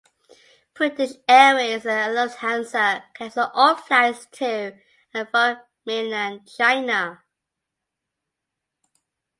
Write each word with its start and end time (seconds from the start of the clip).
British 0.73 1.11
Airways 1.29 1.85
and 1.85 2.15
Lufthansa 2.15 3.03
cancel 3.13 3.51
all 3.53 3.75
flights 3.75 4.25
to 4.31 4.75
and 5.13 5.29
from 5.29 5.59
mainland 5.85 6.49
China. 6.51 7.21